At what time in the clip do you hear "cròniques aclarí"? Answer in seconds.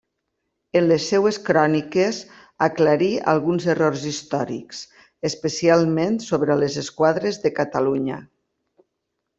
1.49-3.09